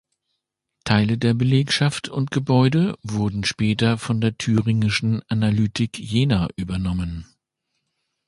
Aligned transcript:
Teile 0.83 1.19
der 1.19 1.35
Belegschaft 1.35 2.09
und 2.09 2.31
Gebäude 2.31 2.97
wurden 3.03 3.43
später 3.43 3.99
von 3.99 4.19
der 4.19 4.35
thüringischen 4.35 5.21
"Analytik 5.27 5.99
Jena" 5.99 6.47
übernommen. 6.55 7.27